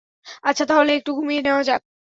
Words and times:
আচ্ছা 0.43 0.63
তাহলে, 0.69 0.91
একটু 0.95 1.11
ঘুমিয়ে 1.17 1.41
নেওয়া 1.41 1.63
যাক। 1.63 1.81